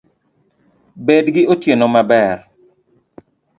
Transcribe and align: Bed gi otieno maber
Bed 1.05 1.25
gi 1.35 1.43
otieno 1.53 1.85
maber 1.93 2.37